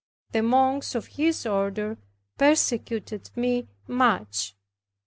[0.31, 1.95] The monks of his order
[2.39, 4.55] persecuted me much.